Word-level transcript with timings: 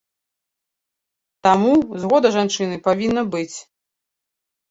Таму, 1.47 1.73
згода 2.05 2.27
жанчыны 2.37 2.77
павінна 2.87 3.23
быць. 3.35 3.57